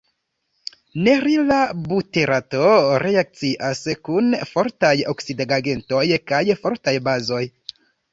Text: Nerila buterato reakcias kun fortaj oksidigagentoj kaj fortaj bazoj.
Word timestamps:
Nerila 1.07 1.57
buterato 1.89 2.71
reakcias 3.03 3.81
kun 4.09 4.31
fortaj 4.53 4.95
oksidigagentoj 5.13 6.01
kaj 6.33 6.41
fortaj 6.65 6.95
bazoj. 7.09 7.43